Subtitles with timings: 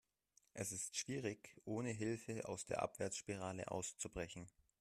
[0.55, 4.47] Es ist schwierig, ohne Hilfe aus der Abwärtsspirale auszubrechen.